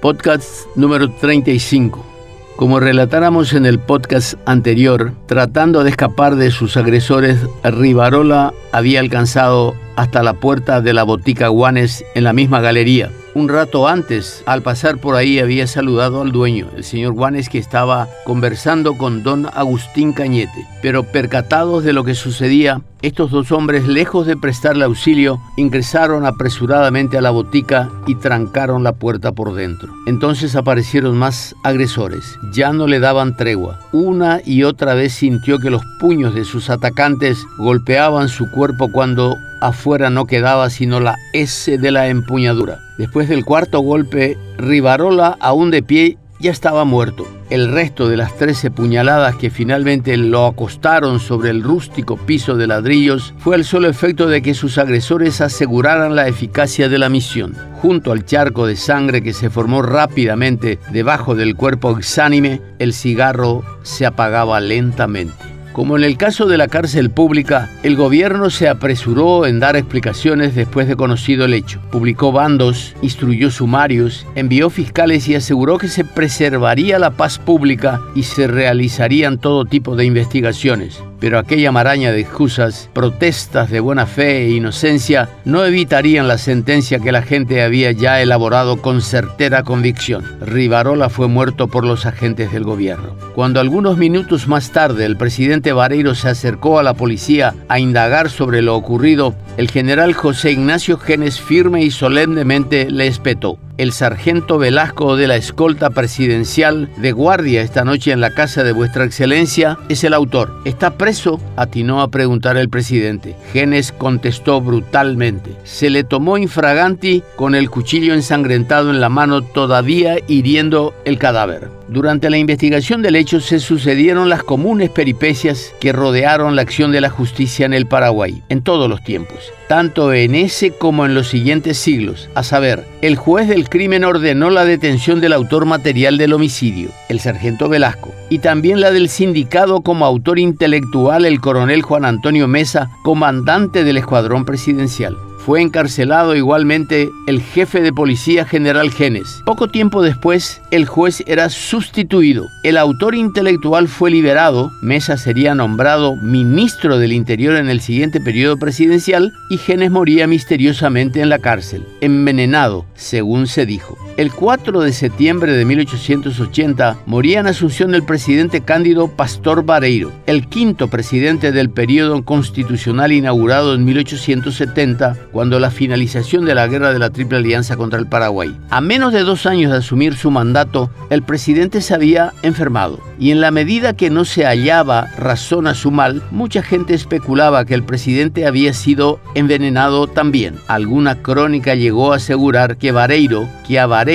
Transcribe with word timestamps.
Podcast 0.00 0.66
número 0.76 1.10
35. 1.10 2.06
Como 2.54 2.78
relatáramos 2.78 3.52
en 3.52 3.66
el 3.66 3.80
podcast 3.80 4.34
anterior, 4.46 5.12
tratando 5.26 5.82
de 5.82 5.90
escapar 5.90 6.36
de 6.36 6.52
sus 6.52 6.76
agresores, 6.76 7.38
Rivarola 7.64 8.54
había 8.70 9.00
alcanzado 9.00 9.74
hasta 9.96 10.22
la 10.22 10.34
puerta 10.34 10.80
de 10.80 10.94
la 10.94 11.02
botica 11.02 11.48
Guanes 11.48 12.04
en 12.14 12.22
la 12.22 12.32
misma 12.32 12.60
galería. 12.60 13.10
Un 13.38 13.48
rato 13.48 13.86
antes, 13.86 14.42
al 14.46 14.62
pasar 14.62 14.98
por 14.98 15.14
ahí, 15.14 15.38
había 15.38 15.68
saludado 15.68 16.22
al 16.22 16.32
dueño, 16.32 16.66
el 16.76 16.82
señor 16.82 17.12
Guanes, 17.12 17.48
que 17.48 17.58
estaba 17.58 18.08
conversando 18.24 18.98
con 18.98 19.22
don 19.22 19.46
Agustín 19.54 20.12
Cañete. 20.12 20.66
Pero 20.82 21.04
percatados 21.04 21.84
de 21.84 21.92
lo 21.92 22.02
que 22.02 22.16
sucedía, 22.16 22.82
estos 23.00 23.30
dos 23.30 23.52
hombres, 23.52 23.86
lejos 23.86 24.26
de 24.26 24.36
prestarle 24.36 24.84
auxilio, 24.84 25.40
ingresaron 25.56 26.26
apresuradamente 26.26 27.16
a 27.16 27.20
la 27.20 27.30
botica 27.30 27.88
y 28.08 28.16
trancaron 28.16 28.82
la 28.82 28.90
puerta 28.90 29.30
por 29.30 29.54
dentro. 29.54 29.92
Entonces 30.08 30.56
aparecieron 30.56 31.16
más 31.16 31.54
agresores. 31.62 32.36
Ya 32.52 32.72
no 32.72 32.88
le 32.88 32.98
daban 32.98 33.36
tregua. 33.36 33.78
Una 33.92 34.40
y 34.44 34.64
otra 34.64 34.94
vez 34.94 35.12
sintió 35.12 35.60
que 35.60 35.70
los 35.70 35.82
puños 36.00 36.34
de 36.34 36.44
sus 36.44 36.70
atacantes 36.70 37.38
golpeaban 37.56 38.28
su 38.28 38.50
cuerpo 38.50 38.90
cuando 38.90 39.36
afuera 39.60 40.10
no 40.10 40.26
quedaba 40.26 40.70
sino 40.70 41.00
la 41.00 41.16
S 41.32 41.78
de 41.78 41.90
la 41.90 42.08
empuñadura. 42.08 42.78
Después 42.98 43.28
del 43.28 43.44
cuarto 43.44 43.80
golpe, 43.80 44.36
Rivarola, 44.58 45.36
aún 45.40 45.70
de 45.70 45.82
pie, 45.82 46.18
ya 46.40 46.50
estaba 46.50 46.84
muerto. 46.84 47.26
El 47.50 47.72
resto 47.72 48.08
de 48.08 48.16
las 48.16 48.36
trece 48.36 48.70
puñaladas 48.70 49.36
que 49.36 49.50
finalmente 49.50 50.16
lo 50.16 50.46
acostaron 50.46 51.18
sobre 51.18 51.50
el 51.50 51.62
rústico 51.62 52.16
piso 52.16 52.56
de 52.56 52.66
ladrillos 52.66 53.34
fue 53.38 53.56
el 53.56 53.64
solo 53.64 53.88
efecto 53.88 54.28
de 54.28 54.42
que 54.42 54.54
sus 54.54 54.78
agresores 54.78 55.40
aseguraran 55.40 56.14
la 56.14 56.28
eficacia 56.28 56.88
de 56.88 56.98
la 56.98 57.08
misión. 57.08 57.56
Junto 57.80 58.12
al 58.12 58.24
charco 58.24 58.66
de 58.66 58.76
sangre 58.76 59.22
que 59.22 59.32
se 59.32 59.50
formó 59.50 59.82
rápidamente 59.82 60.78
debajo 60.92 61.34
del 61.34 61.56
cuerpo 61.56 61.96
exánime, 61.96 62.60
el 62.78 62.92
cigarro 62.92 63.64
se 63.82 64.04
apagaba 64.04 64.60
lentamente. 64.60 65.47
Como 65.78 65.96
en 65.96 66.02
el 66.02 66.16
caso 66.16 66.46
de 66.46 66.58
la 66.58 66.66
cárcel 66.66 67.08
pública, 67.08 67.70
el 67.84 67.94
gobierno 67.94 68.50
se 68.50 68.68
apresuró 68.68 69.46
en 69.46 69.60
dar 69.60 69.76
explicaciones 69.76 70.56
después 70.56 70.88
de 70.88 70.96
conocido 70.96 71.44
el 71.44 71.54
hecho. 71.54 71.80
Publicó 71.92 72.32
bandos, 72.32 72.96
instruyó 73.00 73.48
sumarios, 73.52 74.26
envió 74.34 74.70
fiscales 74.70 75.28
y 75.28 75.36
aseguró 75.36 75.78
que 75.78 75.86
se 75.86 76.04
preservaría 76.04 76.98
la 76.98 77.12
paz 77.12 77.38
pública 77.38 78.00
y 78.16 78.24
se 78.24 78.48
realizarían 78.48 79.38
todo 79.38 79.66
tipo 79.66 79.94
de 79.94 80.04
investigaciones 80.04 81.00
pero 81.20 81.38
aquella 81.38 81.72
maraña 81.72 82.12
de 82.12 82.20
excusas, 82.20 82.90
protestas 82.92 83.70
de 83.70 83.80
buena 83.80 84.06
fe 84.06 84.44
e 84.44 84.50
inocencia 84.50 85.28
no 85.44 85.64
evitarían 85.64 86.28
la 86.28 86.38
sentencia 86.38 86.98
que 86.98 87.12
la 87.12 87.22
gente 87.22 87.62
había 87.62 87.92
ya 87.92 88.20
elaborado 88.20 88.80
con 88.80 89.02
certera 89.02 89.62
convicción. 89.62 90.24
Rivarola 90.40 91.08
fue 91.08 91.28
muerto 91.28 91.68
por 91.68 91.84
los 91.84 92.06
agentes 92.06 92.52
del 92.52 92.64
gobierno. 92.64 93.14
Cuando 93.34 93.60
algunos 93.60 93.98
minutos 93.98 94.48
más 94.48 94.70
tarde 94.70 95.04
el 95.04 95.16
presidente 95.16 95.72
Vareiro 95.72 96.14
se 96.14 96.28
acercó 96.28 96.78
a 96.78 96.82
la 96.82 96.94
policía 96.94 97.54
a 97.68 97.78
indagar 97.78 98.30
sobre 98.30 98.62
lo 98.62 98.76
ocurrido, 98.76 99.34
el 99.56 99.70
general 99.70 100.14
José 100.14 100.52
Ignacio 100.52 100.98
Genes 100.98 101.40
firme 101.40 101.82
y 101.82 101.90
solemnemente 101.90 102.90
le 102.90 103.06
espetó 103.06 103.58
el 103.78 103.92
sargento 103.92 104.58
Velasco 104.58 105.16
de 105.16 105.28
la 105.28 105.36
escolta 105.36 105.90
presidencial 105.90 106.90
de 106.96 107.12
guardia 107.12 107.62
esta 107.62 107.84
noche 107.84 108.12
en 108.12 108.20
la 108.20 108.34
casa 108.34 108.64
de 108.64 108.72
vuestra 108.72 109.04
excelencia 109.04 109.78
es 109.88 110.04
el 110.04 110.12
autor. 110.12 110.60
¿Está 110.64 110.98
preso? 110.98 111.40
atinó 111.56 112.02
a 112.02 112.10
preguntar 112.10 112.56
el 112.56 112.68
presidente. 112.68 113.36
Genes 113.52 113.92
contestó 113.92 114.60
brutalmente. 114.60 115.52
Se 115.64 115.90
le 115.90 116.04
tomó 116.04 116.38
infraganti 116.38 117.22
con 117.36 117.54
el 117.54 117.70
cuchillo 117.70 118.14
ensangrentado 118.14 118.90
en 118.90 119.00
la 119.00 119.08
mano 119.08 119.42
todavía 119.42 120.16
hiriendo 120.26 120.92
el 121.04 121.18
cadáver. 121.18 121.77
Durante 121.88 122.28
la 122.28 122.36
investigación 122.36 123.00
del 123.00 123.16
hecho 123.16 123.40
se 123.40 123.60
sucedieron 123.60 124.28
las 124.28 124.42
comunes 124.42 124.90
peripecias 124.90 125.72
que 125.80 125.92
rodearon 125.92 126.54
la 126.54 126.60
acción 126.60 126.92
de 126.92 127.00
la 127.00 127.08
justicia 127.08 127.64
en 127.64 127.72
el 127.72 127.86
Paraguay, 127.86 128.42
en 128.50 128.60
todos 128.60 128.90
los 128.90 129.02
tiempos, 129.02 129.38
tanto 129.68 130.12
en 130.12 130.34
ese 130.34 130.72
como 130.72 131.06
en 131.06 131.14
los 131.14 131.28
siguientes 131.28 131.78
siglos. 131.78 132.28
A 132.34 132.42
saber, 132.42 132.84
el 133.00 133.16
juez 133.16 133.48
del 133.48 133.70
crimen 133.70 134.04
ordenó 134.04 134.50
la 134.50 134.66
detención 134.66 135.22
del 135.22 135.32
autor 135.32 135.64
material 135.64 136.18
del 136.18 136.34
homicidio, 136.34 136.90
el 137.08 137.20
sargento 137.20 137.70
Velasco, 137.70 138.14
y 138.28 138.40
también 138.40 138.82
la 138.82 138.90
del 138.90 139.08
sindicado 139.08 139.80
como 139.80 140.04
autor 140.04 140.38
intelectual 140.38 141.24
el 141.24 141.40
coronel 141.40 141.80
Juan 141.80 142.04
Antonio 142.04 142.48
Mesa, 142.48 142.90
comandante 143.02 143.82
del 143.82 143.96
escuadrón 143.96 144.44
presidencial 144.44 145.16
fue 145.48 145.62
encarcelado 145.62 146.36
igualmente 146.36 147.08
el 147.26 147.40
jefe 147.40 147.80
de 147.80 147.90
policía 147.90 148.44
general 148.44 148.90
Genes. 148.90 149.40
Poco 149.46 149.68
tiempo 149.68 150.02
después, 150.02 150.60
el 150.70 150.84
juez 150.84 151.24
era 151.26 151.48
sustituido. 151.48 152.50
El 152.64 152.76
autor 152.76 153.14
intelectual 153.14 153.88
fue 153.88 154.10
liberado, 154.10 154.70
Mesa 154.82 155.16
sería 155.16 155.54
nombrado 155.54 156.16
ministro 156.16 156.98
del 156.98 157.14
Interior 157.14 157.56
en 157.56 157.70
el 157.70 157.80
siguiente 157.80 158.20
periodo 158.20 158.58
presidencial 158.58 159.32
y 159.48 159.56
Genes 159.56 159.90
moría 159.90 160.26
misteriosamente 160.26 161.22
en 161.22 161.30
la 161.30 161.38
cárcel, 161.38 161.82
envenenado, 162.02 162.84
según 162.94 163.46
se 163.46 163.64
dijo. 163.64 163.96
El 164.18 164.32
4 164.32 164.80
de 164.80 164.92
septiembre 164.92 165.52
de 165.52 165.64
1880 165.64 166.96
moría 167.06 167.38
en 167.38 167.46
Asunción 167.46 167.94
el 167.94 168.02
presidente 168.02 168.62
Cándido 168.62 169.06
Pastor 169.06 169.64
Vareiro, 169.64 170.10
el 170.26 170.48
quinto 170.48 170.88
presidente 170.88 171.52
del 171.52 171.70
periodo 171.70 172.24
constitucional 172.24 173.12
inaugurado 173.12 173.76
en 173.76 173.84
1870 173.84 175.16
cuando 175.30 175.60
la 175.60 175.70
finalización 175.70 176.46
de 176.46 176.56
la 176.56 176.66
guerra 176.66 176.92
de 176.92 176.98
la 176.98 177.10
Triple 177.10 177.38
Alianza 177.38 177.76
contra 177.76 178.00
el 178.00 178.08
Paraguay. 178.08 178.58
A 178.70 178.80
menos 178.80 179.12
de 179.12 179.22
dos 179.22 179.46
años 179.46 179.70
de 179.70 179.78
asumir 179.78 180.16
su 180.16 180.32
mandato, 180.32 180.90
el 181.10 181.22
presidente 181.22 181.80
se 181.80 181.94
había 181.94 182.32
enfermado 182.42 182.98
y 183.20 183.30
en 183.30 183.40
la 183.40 183.52
medida 183.52 183.92
que 183.92 184.10
no 184.10 184.24
se 184.24 184.44
hallaba 184.44 185.06
razón 185.16 185.68
a 185.68 185.74
su 185.74 185.92
mal, 185.92 186.24
mucha 186.32 186.62
gente 186.62 186.92
especulaba 186.92 187.64
que 187.64 187.74
el 187.74 187.84
presidente 187.84 188.46
había 188.48 188.72
sido 188.72 189.20
envenenado 189.36 190.08
también. 190.08 190.56
Alguna 190.66 191.22
crónica 191.22 191.76
llegó 191.76 192.12
a 192.12 192.16
asegurar 192.16 192.78
que 192.78 192.90
Vareiro, 192.90 193.48
que 193.66 193.78
a 193.78 193.86
Vareiro 193.86 194.07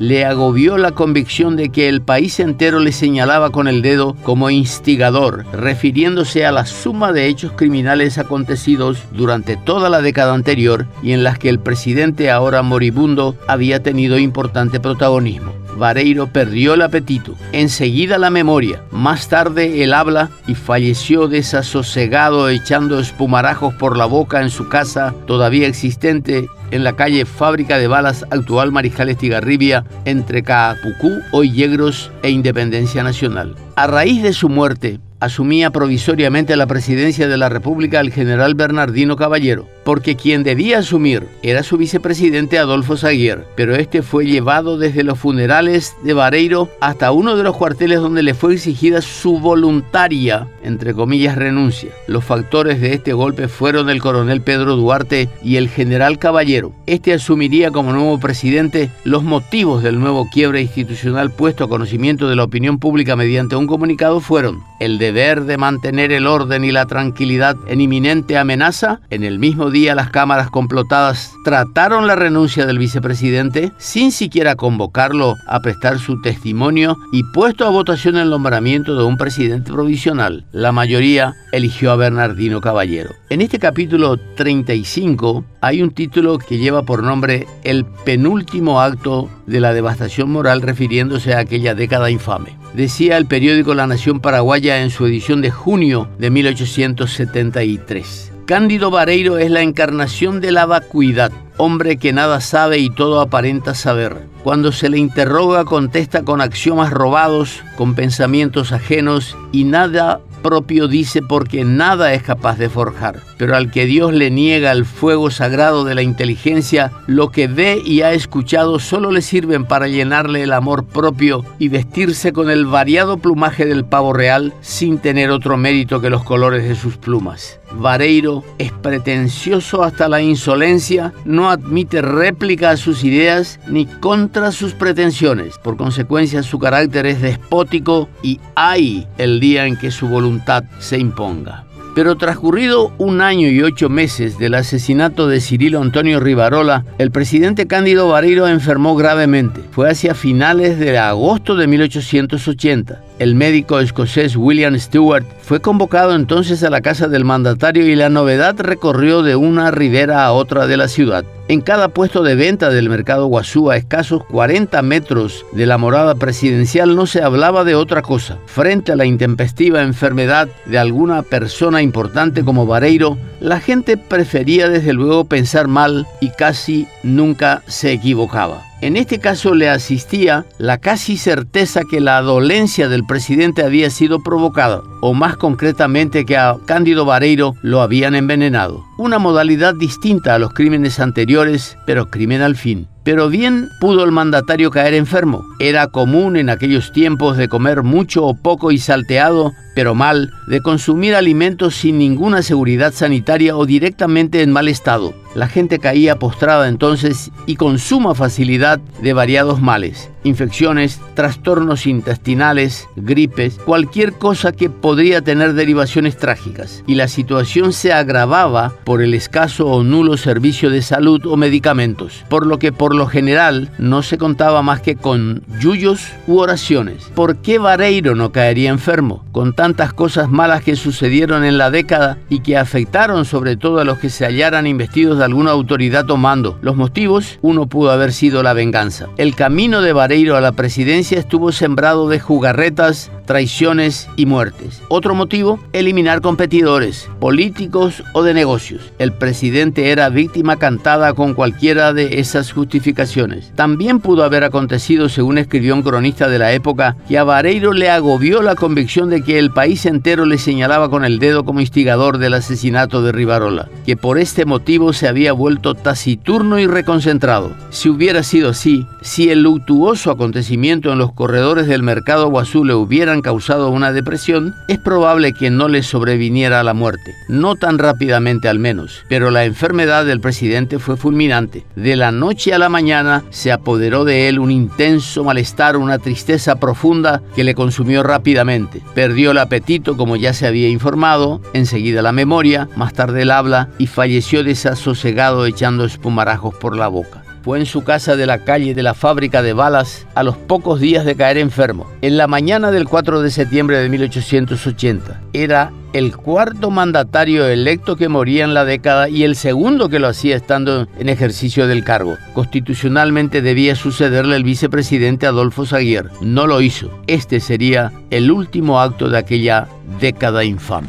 le 0.00 0.24
agobió 0.24 0.76
la 0.76 0.90
convicción 0.90 1.54
de 1.54 1.68
que 1.68 1.88
el 1.88 2.02
país 2.02 2.40
entero 2.40 2.80
le 2.80 2.90
señalaba 2.90 3.50
con 3.50 3.68
el 3.68 3.80
dedo 3.80 4.16
como 4.24 4.50
instigador, 4.50 5.46
refiriéndose 5.52 6.44
a 6.44 6.50
la 6.50 6.66
suma 6.66 7.12
de 7.12 7.26
hechos 7.26 7.52
criminales 7.52 8.18
acontecidos 8.18 9.04
durante 9.12 9.56
toda 9.56 9.88
la 9.88 10.02
década 10.02 10.34
anterior 10.34 10.86
y 11.00 11.12
en 11.12 11.22
las 11.22 11.38
que 11.38 11.48
el 11.48 11.60
presidente 11.60 12.28
ahora 12.32 12.62
moribundo 12.62 13.36
había 13.46 13.84
tenido 13.84 14.18
importante 14.18 14.80
protagonismo. 14.80 15.55
Vareiro 15.76 16.26
perdió 16.28 16.74
el 16.74 16.82
apetito, 16.82 17.34
enseguida 17.52 18.18
la 18.18 18.30
memoria, 18.30 18.82
más 18.90 19.28
tarde 19.28 19.82
el 19.82 19.94
habla 19.94 20.30
y 20.46 20.54
falleció 20.54 21.28
desasosegado 21.28 22.48
echando 22.48 22.98
espumarajos 22.98 23.74
por 23.74 23.96
la 23.96 24.06
boca 24.06 24.42
en 24.42 24.50
su 24.50 24.68
casa 24.68 25.14
todavía 25.26 25.66
existente 25.68 26.48
en 26.70 26.84
la 26.84 26.94
calle 26.94 27.24
Fábrica 27.24 27.78
de 27.78 27.86
Balas 27.86 28.24
actual 28.30 28.72
Mariscal 28.72 29.08
Estigarribia 29.08 29.84
entre 30.04 30.42
Caapucú, 30.42 31.20
hoy 31.32 31.52
Yegros 31.52 32.10
e 32.22 32.30
Independencia 32.30 33.02
Nacional. 33.02 33.54
A 33.76 33.86
raíz 33.86 34.22
de 34.22 34.32
su 34.32 34.48
muerte, 34.48 35.00
asumía 35.20 35.70
provisoriamente 35.70 36.56
la 36.56 36.66
presidencia 36.66 37.28
de 37.28 37.36
la 37.36 37.48
República 37.48 38.00
el 38.00 38.12
general 38.12 38.54
Bernardino 38.54 39.16
Caballero, 39.16 39.66
porque 39.84 40.16
quien 40.16 40.42
debía 40.42 40.78
asumir 40.78 41.26
era 41.42 41.62
su 41.62 41.76
vicepresidente 41.76 42.58
Adolfo 42.58 42.96
Zaguier, 42.96 43.44
pero 43.56 43.74
este 43.74 44.02
fue 44.02 44.26
llevado 44.26 44.78
desde 44.78 45.04
los 45.04 45.18
funerales 45.18 45.94
de 46.02 46.12
Vareiro 46.12 46.68
hasta 46.80 47.12
uno 47.12 47.36
de 47.36 47.42
los 47.42 47.56
cuarteles 47.56 48.00
donde 48.00 48.22
le 48.22 48.34
fue 48.34 48.54
exigida 48.54 49.00
su 49.00 49.38
voluntaria, 49.38 50.48
entre 50.62 50.94
comillas, 50.94 51.36
renuncia. 51.36 51.90
Los 52.06 52.24
factores 52.24 52.80
de 52.80 52.94
este 52.94 53.12
golpe 53.12 53.48
fueron 53.48 53.88
el 53.88 54.02
coronel 54.02 54.42
Pedro 54.42 54.76
Duarte 54.76 55.28
y 55.42 55.56
el 55.56 55.68
general 55.68 56.18
Caballero. 56.18 56.72
Este 56.86 57.12
asumiría 57.12 57.70
como 57.70 57.92
nuevo 57.92 58.18
presidente 58.18 58.90
los 59.04 59.22
motivos 59.22 59.82
del 59.82 59.98
nuevo 59.98 60.28
quiebre 60.30 60.60
institucional 60.60 61.30
puesto 61.30 61.64
a 61.64 61.68
conocimiento 61.68 62.28
de 62.28 62.36
la 62.36 62.44
opinión 62.44 62.78
pública 62.78 63.16
mediante 63.16 63.56
un 63.56 63.66
comunicado 63.66 64.20
fueron 64.20 64.62
el 64.80 64.98
de 65.12 65.56
mantener 65.56 66.12
el 66.12 66.26
orden 66.26 66.64
y 66.64 66.72
la 66.72 66.86
tranquilidad 66.86 67.56
en 67.66 67.80
inminente 67.80 68.36
amenaza. 68.36 69.00
En 69.10 69.24
el 69.24 69.38
mismo 69.38 69.70
día 69.70 69.94
las 69.94 70.10
cámaras 70.10 70.50
complotadas 70.50 71.32
trataron 71.44 72.06
la 72.06 72.16
renuncia 72.16 72.66
del 72.66 72.78
vicepresidente 72.78 73.72
sin 73.78 74.12
siquiera 74.12 74.56
convocarlo 74.56 75.34
a 75.46 75.60
prestar 75.60 75.98
su 75.98 76.20
testimonio 76.20 76.96
y 77.12 77.22
puesto 77.22 77.66
a 77.66 77.70
votación 77.70 78.16
el 78.16 78.30
nombramiento 78.30 78.96
de 78.96 79.04
un 79.04 79.16
presidente 79.16 79.72
provisional. 79.72 80.44
La 80.52 80.72
mayoría 80.72 81.34
eligió 81.52 81.90
a 81.90 81.96
Bernardino 81.96 82.60
Caballero. 82.60 83.10
En 83.30 83.40
este 83.40 83.58
capítulo 83.58 84.16
35 84.36 85.44
hay 85.60 85.82
un 85.82 85.90
título 85.90 86.38
que 86.38 86.58
lleva 86.58 86.82
por 86.82 87.02
nombre 87.02 87.46
El 87.64 87.84
penúltimo 87.84 88.80
acto 88.80 89.28
de 89.46 89.60
la 89.60 89.72
devastación 89.72 90.30
moral 90.30 90.62
refiriéndose 90.62 91.34
a 91.34 91.40
aquella 91.40 91.74
década 91.74 92.10
infame. 92.10 92.56
Decía 92.74 93.16
el 93.16 93.26
periódico 93.26 93.74
La 93.74 93.86
Nación 93.86 94.20
Paraguaya 94.20 94.82
en 94.82 94.90
su 94.90 95.06
edición 95.06 95.42
de 95.42 95.50
junio 95.50 96.08
de 96.18 96.30
1873. 96.30 98.32
Cándido 98.46 98.92
Vareiro 98.92 99.38
es 99.38 99.50
la 99.50 99.62
encarnación 99.62 100.40
de 100.40 100.52
la 100.52 100.66
vacuidad, 100.66 101.32
hombre 101.56 101.96
que 101.96 102.12
nada 102.12 102.40
sabe 102.40 102.78
y 102.78 102.90
todo 102.90 103.20
aparenta 103.20 103.74
saber. 103.74 104.28
Cuando 104.44 104.70
se 104.70 104.88
le 104.88 104.98
interroga 104.98 105.64
contesta 105.64 106.22
con 106.22 106.40
axiomas 106.40 106.92
robados, 106.92 107.64
con 107.76 107.96
pensamientos 107.96 108.70
ajenos 108.70 109.36
y 109.50 109.64
nada 109.64 110.20
propio 110.46 110.86
dice 110.86 111.22
porque 111.22 111.64
nada 111.64 112.14
es 112.14 112.22
capaz 112.22 112.56
de 112.56 112.68
forjar. 112.68 113.20
Pero 113.36 113.56
al 113.56 113.72
que 113.72 113.84
Dios 113.84 114.12
le 114.12 114.30
niega 114.30 114.70
el 114.70 114.84
fuego 114.84 115.32
sagrado 115.32 115.82
de 115.82 115.96
la 115.96 116.02
inteligencia, 116.02 116.92
lo 117.08 117.32
que 117.32 117.48
ve 117.48 117.82
y 117.84 118.02
ha 118.02 118.12
escuchado 118.12 118.78
solo 118.78 119.10
le 119.10 119.22
sirven 119.22 119.64
para 119.64 119.88
llenarle 119.88 120.44
el 120.44 120.52
amor 120.52 120.84
propio 120.84 121.44
y 121.58 121.68
vestirse 121.68 122.32
con 122.32 122.48
el 122.48 122.64
variado 122.64 123.18
plumaje 123.18 123.66
del 123.66 123.84
pavo 123.84 124.12
real 124.12 124.54
sin 124.60 124.98
tener 124.98 125.30
otro 125.30 125.56
mérito 125.56 126.00
que 126.00 126.10
los 126.10 126.22
colores 126.22 126.68
de 126.68 126.76
sus 126.76 126.96
plumas. 126.96 127.58
Vareiro 127.72 128.44
es 128.58 128.70
pretencioso 128.70 129.82
hasta 129.82 130.08
la 130.08 130.22
insolencia, 130.22 131.12
no 131.24 131.50
admite 131.50 132.00
réplica 132.00 132.70
a 132.70 132.76
sus 132.76 133.02
ideas 133.02 133.58
ni 133.66 133.86
contra 133.86 134.52
sus 134.52 134.74
pretensiones. 134.74 135.58
Por 135.58 135.76
consecuencia, 135.76 136.44
su 136.44 136.60
carácter 136.60 137.06
es 137.06 137.20
despótico 137.20 138.08
y 138.22 138.40
hay 138.54 139.08
el 139.18 139.40
día 139.40 139.66
en 139.66 139.76
que 139.76 139.90
su 139.90 140.06
voluntad 140.06 140.35
se 140.78 140.98
imponga. 140.98 141.64
Pero 141.96 142.16
transcurrido 142.16 142.92
un 142.98 143.22
año 143.22 143.48
y 143.48 143.62
ocho 143.62 143.88
meses 143.88 144.38
del 144.38 144.52
asesinato 144.52 145.28
de 145.28 145.40
Cirilo 145.40 145.80
Antonio 145.80 146.20
Rivarola, 146.20 146.84
el 146.98 147.10
presidente 147.10 147.66
Cándido 147.66 148.08
Vareiro 148.08 148.46
enfermó 148.48 148.96
gravemente. 148.96 149.62
Fue 149.70 149.88
hacia 149.88 150.14
finales 150.14 150.78
de 150.78 150.98
agosto 150.98 151.56
de 151.56 151.66
1880. 151.66 153.00
El 153.18 153.34
médico 153.34 153.80
escocés 153.80 154.36
William 154.36 154.78
Stewart 154.78 155.24
fue 155.40 155.62
convocado 155.62 156.14
entonces 156.14 156.62
a 156.62 156.68
la 156.68 156.82
casa 156.82 157.08
del 157.08 157.24
mandatario 157.24 157.86
y 157.86 157.96
la 157.96 158.10
novedad 158.10 158.56
recorrió 158.58 159.22
de 159.22 159.36
una 159.36 159.70
ribera 159.70 160.26
a 160.26 160.32
otra 160.32 160.66
de 160.66 160.76
la 160.76 160.88
ciudad. 160.88 161.24
En 161.48 161.60
cada 161.60 161.88
puesto 161.88 162.24
de 162.24 162.34
venta 162.34 162.70
del 162.70 162.88
mercado 162.88 163.26
Guazú, 163.26 163.70
a 163.70 163.76
escasos 163.76 164.24
40 164.24 164.82
metros 164.82 165.46
de 165.52 165.64
la 165.66 165.78
morada 165.78 166.16
presidencial, 166.16 166.96
no 166.96 167.06
se 167.06 167.22
hablaba 167.22 167.62
de 167.62 167.76
otra 167.76 168.02
cosa. 168.02 168.38
Frente 168.46 168.90
a 168.90 168.96
la 168.96 169.04
intempestiva 169.04 169.82
enfermedad 169.82 170.48
de 170.64 170.78
alguna 170.78 171.22
persona 171.22 171.82
importante 171.82 172.42
como 172.42 172.66
Vareiro, 172.66 173.16
la 173.38 173.60
gente 173.60 173.96
prefería 173.96 174.68
desde 174.68 174.92
luego 174.92 175.26
pensar 175.26 175.68
mal 175.68 176.08
y 176.20 176.30
casi 176.30 176.88
nunca 177.04 177.62
se 177.68 177.92
equivocaba. 177.92 178.64
En 178.82 178.96
este 178.96 179.20
caso 179.20 179.54
le 179.54 179.70
asistía 179.70 180.44
la 180.58 180.78
casi 180.78 181.16
certeza 181.16 181.82
que 181.90 182.00
la 182.00 182.20
dolencia 182.20 182.88
del 182.88 183.06
presidente 183.06 183.62
había 183.62 183.88
sido 183.88 184.22
provocada, 184.22 184.82
o 185.08 185.14
más 185.14 185.36
concretamente 185.36 186.24
que 186.24 186.36
a 186.36 186.56
Cándido 186.66 187.04
Vareiro 187.04 187.54
lo 187.62 187.80
habían 187.80 188.16
envenenado. 188.16 188.84
Una 188.98 189.20
modalidad 189.20 189.72
distinta 189.72 190.34
a 190.34 190.40
los 190.40 190.52
crímenes 190.52 190.98
anteriores, 190.98 191.78
pero 191.86 192.10
crimen 192.10 192.42
al 192.42 192.56
fin. 192.56 192.88
Pero 193.06 193.28
bien 193.28 193.70
pudo 193.78 194.02
el 194.02 194.10
mandatario 194.10 194.72
caer 194.72 194.92
enfermo. 194.92 195.46
Era 195.60 195.86
común 195.86 196.36
en 196.36 196.50
aquellos 196.50 196.90
tiempos 196.90 197.36
de 197.36 197.46
comer 197.46 197.84
mucho 197.84 198.24
o 198.24 198.34
poco 198.34 198.72
y 198.72 198.78
salteado, 198.78 199.52
pero 199.76 199.94
mal, 199.94 200.32
de 200.48 200.60
consumir 200.60 201.14
alimentos 201.14 201.76
sin 201.76 201.98
ninguna 201.98 202.42
seguridad 202.42 202.92
sanitaria 202.92 203.56
o 203.56 203.64
directamente 203.64 204.42
en 204.42 204.50
mal 204.50 204.66
estado. 204.66 205.14
La 205.36 205.48
gente 205.48 205.78
caía 205.78 206.18
postrada 206.18 206.66
entonces 206.66 207.30
y 207.46 207.56
con 207.56 207.78
suma 207.78 208.14
facilidad 208.14 208.80
de 209.02 209.12
variados 209.12 209.60
males, 209.60 210.08
infecciones, 210.24 210.98
trastornos 211.12 211.86
intestinales, 211.86 212.88
gripes, 212.96 213.58
cualquier 213.58 214.14
cosa 214.14 214.52
que 214.52 214.70
podría 214.70 215.20
tener 215.20 215.52
derivaciones 215.52 216.16
trágicas. 216.16 216.82
Y 216.86 216.94
la 216.94 217.06
situación 217.06 217.74
se 217.74 217.92
agravaba 217.92 218.72
por 218.84 219.02
el 219.02 219.12
escaso 219.12 219.66
o 219.66 219.84
nulo 219.84 220.16
servicio 220.16 220.70
de 220.70 220.80
salud 220.80 221.26
o 221.26 221.36
medicamentos, 221.36 222.24
por 222.30 222.46
lo 222.46 222.58
que 222.58 222.72
por 222.72 222.94
lo 222.96 223.06
general 223.06 223.70
no 223.78 224.02
se 224.02 224.18
contaba 224.18 224.62
más 224.62 224.80
que 224.80 224.96
con 224.96 225.42
yuyos 225.60 226.12
u 226.26 226.38
oraciones. 226.38 227.10
¿Por 227.14 227.36
qué 227.36 227.58
Vareiro 227.58 228.14
no 228.14 228.32
caería 228.32 228.70
enfermo? 228.70 229.24
Con 229.32 229.52
tantas 229.54 229.92
cosas 229.92 230.28
malas 230.28 230.62
que 230.62 230.76
sucedieron 230.76 231.44
en 231.44 231.58
la 231.58 231.70
década 231.70 232.18
y 232.28 232.40
que 232.40 232.56
afectaron 232.56 233.24
sobre 233.24 233.56
todo 233.56 233.78
a 233.78 233.84
los 233.84 233.98
que 233.98 234.10
se 234.10 234.24
hallaran 234.24 234.66
investidos 234.66 235.18
de 235.18 235.24
alguna 235.24 235.52
autoridad 235.52 236.10
o 236.10 236.16
mando. 236.16 236.58
Los 236.62 236.76
motivos, 236.76 237.38
uno 237.42 237.66
pudo 237.66 237.90
haber 237.90 238.12
sido 238.12 238.42
la 238.42 238.52
venganza. 238.52 239.08
El 239.16 239.34
camino 239.34 239.82
de 239.82 239.92
Vareiro 239.92 240.36
a 240.36 240.40
la 240.40 240.52
presidencia 240.52 241.18
estuvo 241.18 241.52
sembrado 241.52 242.08
de 242.08 242.20
jugarretas, 242.20 243.10
traiciones 243.26 244.08
y 244.16 244.26
muertes. 244.26 244.82
Otro 244.88 245.14
motivo, 245.14 245.60
eliminar 245.72 246.20
competidores, 246.20 247.10
políticos 247.20 248.02
o 248.12 248.22
de 248.22 248.32
negocios. 248.34 248.92
El 248.98 249.12
presidente 249.12 249.90
era 249.90 250.08
víctima 250.08 250.56
cantada 250.56 251.12
con 251.12 251.34
cualquiera 251.34 251.92
de 251.92 252.20
esas 252.20 252.52
justificaciones. 252.52 253.52
También 253.54 254.00
pudo 254.00 254.24
haber 254.24 254.44
acontecido, 254.44 255.08
según 255.08 255.38
escribió 255.38 255.74
un 255.74 255.82
cronista 255.82 256.28
de 256.28 256.38
la 256.38 256.52
época, 256.52 256.96
que 257.08 257.18
a 257.18 257.24
Vareiro 257.24 257.72
le 257.72 257.90
agobió 257.90 258.42
la 258.42 258.54
convicción 258.54 259.10
de 259.10 259.22
que 259.22 259.38
el 259.38 259.50
país 259.50 259.84
entero 259.86 260.24
le 260.24 260.38
señalaba 260.38 260.88
con 260.88 261.04
el 261.04 261.18
dedo 261.18 261.44
como 261.44 261.60
instigador 261.60 262.18
del 262.18 262.34
asesinato 262.34 263.02
de 263.02 263.12
Rivarola, 263.12 263.68
que 263.84 263.96
por 263.96 264.18
este 264.18 264.44
motivo 264.44 264.92
se 264.92 265.08
había 265.08 265.32
vuelto 265.32 265.74
taciturno 265.74 266.58
y 266.58 266.66
reconcentrado. 266.66 267.52
Si 267.70 267.88
hubiera 267.88 268.22
sido 268.22 268.50
así, 268.50 268.86
si 269.02 269.30
el 269.30 269.42
luctuoso 269.42 270.10
acontecimiento 270.10 270.92
en 270.92 270.98
los 270.98 271.12
corredores 271.12 271.66
del 271.66 271.82
mercado 271.82 272.28
Guazú 272.28 272.64
le 272.64 272.74
hubieran 272.74 273.15
causado 273.22 273.70
una 273.70 273.92
depresión, 273.92 274.54
es 274.68 274.78
probable 274.78 275.32
que 275.32 275.50
no 275.50 275.68
le 275.68 275.82
sobreviniera 275.82 276.62
la 276.62 276.74
muerte. 276.74 277.14
No 277.28 277.56
tan 277.56 277.78
rápidamente 277.78 278.48
al 278.48 278.58
menos, 278.58 279.04
pero 279.08 279.30
la 279.30 279.44
enfermedad 279.44 280.04
del 280.04 280.20
presidente 280.20 280.78
fue 280.78 280.96
fulminante. 280.96 281.64
De 281.76 281.96
la 281.96 282.12
noche 282.12 282.54
a 282.54 282.58
la 282.58 282.68
mañana 282.68 283.24
se 283.30 283.52
apoderó 283.52 284.04
de 284.04 284.28
él 284.28 284.38
un 284.38 284.50
intenso 284.50 285.24
malestar, 285.24 285.76
una 285.76 285.98
tristeza 285.98 286.56
profunda 286.56 287.22
que 287.34 287.44
le 287.44 287.54
consumió 287.54 288.02
rápidamente. 288.02 288.82
Perdió 288.94 289.32
el 289.32 289.38
apetito 289.38 289.96
como 289.96 290.16
ya 290.16 290.32
se 290.32 290.46
había 290.46 290.68
informado, 290.68 291.40
enseguida 291.52 292.02
la 292.02 292.12
memoria, 292.12 292.68
más 292.76 292.92
tarde 292.92 293.22
el 293.22 293.30
habla 293.30 293.68
y 293.78 293.86
falleció 293.86 294.42
desasosegado 294.44 295.46
echando 295.46 295.84
espumarajos 295.84 296.54
por 296.54 296.76
la 296.76 296.88
boca. 296.88 297.25
Fue 297.46 297.60
en 297.60 297.66
su 297.66 297.84
casa 297.84 298.16
de 298.16 298.26
la 298.26 298.40
calle 298.40 298.74
de 298.74 298.82
la 298.82 298.92
fábrica 298.92 299.40
de 299.40 299.52
balas 299.52 300.04
a 300.16 300.24
los 300.24 300.36
pocos 300.36 300.80
días 300.80 301.04
de 301.04 301.14
caer 301.14 301.38
enfermo. 301.38 301.86
En 302.02 302.16
la 302.16 302.26
mañana 302.26 302.72
del 302.72 302.88
4 302.88 303.22
de 303.22 303.30
septiembre 303.30 303.78
de 303.78 303.88
1880. 303.88 305.20
Era 305.32 305.70
el 305.92 306.16
cuarto 306.16 306.72
mandatario 306.72 307.46
electo 307.46 307.94
que 307.94 308.08
moría 308.08 308.42
en 308.42 308.52
la 308.52 308.64
década 308.64 309.08
y 309.08 309.22
el 309.22 309.36
segundo 309.36 309.88
que 309.88 310.00
lo 310.00 310.08
hacía 310.08 310.34
estando 310.34 310.88
en 310.98 311.08
ejercicio 311.08 311.68
del 311.68 311.84
cargo. 311.84 312.16
Constitucionalmente 312.34 313.42
debía 313.42 313.76
sucederle 313.76 314.34
el 314.34 314.42
vicepresidente 314.42 315.28
Adolfo 315.28 315.66
Zaguier. 315.66 316.10
No 316.20 316.48
lo 316.48 316.60
hizo. 316.60 316.90
Este 317.06 317.38
sería 317.38 317.92
el 318.10 318.32
último 318.32 318.80
acto 318.80 319.08
de 319.08 319.18
aquella 319.18 319.68
década 320.00 320.42
infame. 320.42 320.88